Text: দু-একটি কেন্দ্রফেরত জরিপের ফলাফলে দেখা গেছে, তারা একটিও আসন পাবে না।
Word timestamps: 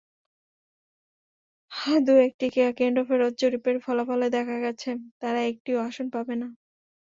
দু-একটি 2.05 2.45
কেন্দ্রফেরত 2.75 3.33
জরিপের 3.41 3.77
ফলাফলে 3.85 4.27
দেখা 4.37 4.57
গেছে, 4.59 4.89
তারা 5.21 5.39
একটিও 5.43 5.77
আসন 5.87 6.07
পাবে 6.15 6.35
না। 6.41 6.47